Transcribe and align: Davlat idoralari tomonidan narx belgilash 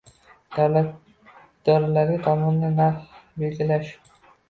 Davlat 0.55 0.87
idoralari 1.27 2.19
tomonidan 2.31 2.77
narx 2.83 3.25
belgilash 3.41 3.99